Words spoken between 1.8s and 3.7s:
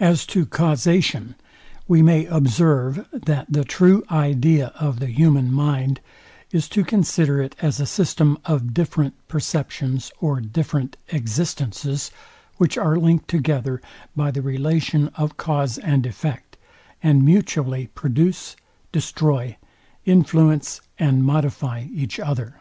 we may observe, that the